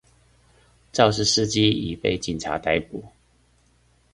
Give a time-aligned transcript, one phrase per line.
[0.91, 3.05] 肇事司機已被警方逮捕